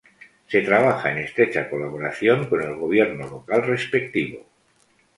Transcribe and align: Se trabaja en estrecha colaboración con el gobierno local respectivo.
Se 0.47 0.61
trabaja 0.61 1.11
en 1.11 1.19
estrecha 1.19 1.69
colaboración 1.69 2.47
con 2.47 2.63
el 2.63 2.75
gobierno 2.75 3.27
local 3.29 3.67
respectivo. 3.67 4.47